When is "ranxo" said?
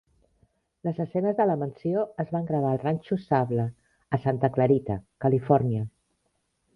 2.85-3.17